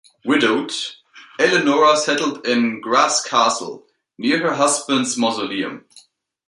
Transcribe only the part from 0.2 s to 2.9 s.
Widowed, Eleonora settled in